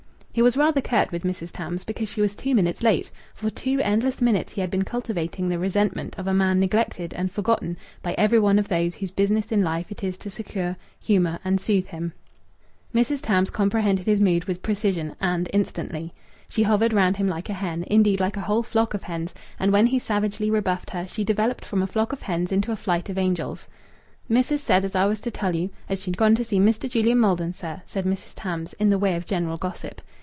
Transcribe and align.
He 0.33 0.41
was 0.41 0.55
rather 0.55 0.79
curt 0.79 1.11
with 1.11 1.25
Mrs. 1.25 1.51
Tams 1.51 1.83
because 1.83 2.07
she 2.07 2.21
was 2.21 2.33
two 2.33 2.55
minutes 2.55 2.81
late; 2.81 3.11
for 3.35 3.49
two 3.49 3.81
endless 3.81 4.21
minutes 4.21 4.53
he 4.53 4.61
had 4.61 4.71
been 4.71 4.83
cultivating 4.85 5.49
the 5.49 5.59
resentment 5.59 6.17
of 6.17 6.25
a 6.25 6.33
man 6.33 6.57
neglected 6.57 7.13
and 7.15 7.29
forgotten 7.29 7.75
by 8.01 8.15
every 8.17 8.39
one 8.39 8.57
of 8.57 8.69
those 8.69 8.95
whose 8.95 9.11
business 9.11 9.51
in 9.51 9.61
life 9.61 9.91
it 9.91 10.05
is 10.05 10.17
to 10.19 10.29
succour, 10.29 10.77
humour, 11.01 11.39
and 11.43 11.59
soothe 11.59 11.87
him. 11.87 12.13
Mrs. 12.95 13.19
Tams 13.21 13.49
comprehended 13.49 14.05
his 14.05 14.21
mood 14.21 14.45
with 14.45 14.61
precision, 14.61 15.17
and 15.19 15.49
instantly. 15.51 16.13
She 16.47 16.63
hovered 16.63 16.93
round 16.93 17.17
him 17.17 17.27
like 17.27 17.49
a 17.49 17.53
hen, 17.53 17.83
indeed 17.87 18.21
like 18.21 18.37
a 18.37 18.41
whole 18.47 18.63
flock 18.63 18.93
of 18.93 19.03
hens, 19.03 19.33
and 19.59 19.73
when 19.73 19.87
he 19.87 19.99
savagely 19.99 20.49
rebuffed 20.49 20.91
her 20.91 21.05
she 21.09 21.25
developed 21.25 21.65
from 21.65 21.81
a 21.81 21.87
flock 21.87 22.13
of 22.13 22.21
hens 22.21 22.53
into 22.53 22.71
a 22.71 22.77
flight 22.77 23.09
of 23.09 23.17
angels. 23.17 23.67
"Missis 24.29 24.63
said 24.63 24.85
as 24.85 24.95
I 24.95 25.07
was 25.07 25.19
to 25.21 25.29
tell 25.31 25.53
you 25.53 25.71
as 25.89 26.01
she'd 26.01 26.15
gone 26.15 26.35
to 26.35 26.45
see 26.45 26.57
Mr. 26.57 26.89
Julian 26.89 27.19
Maldon, 27.19 27.51
sir," 27.51 27.81
said 27.85 28.05
Mrs. 28.05 28.31
Tams, 28.33 28.71
in 28.79 28.89
the 28.89 28.97
way 28.99 29.17
of 29.17 29.25
general 29.25 29.57
gossip. 29.57 30.01